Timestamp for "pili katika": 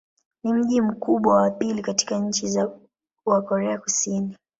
1.51-2.19